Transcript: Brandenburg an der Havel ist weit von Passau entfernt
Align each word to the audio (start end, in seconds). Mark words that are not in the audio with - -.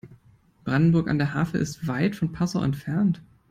Brandenburg 0.63 1.07
an 1.07 1.19
der 1.19 1.35
Havel 1.35 1.61
ist 1.61 1.85
weit 1.87 2.15
von 2.15 2.31
Passau 2.31 2.63
entfernt 2.63 3.21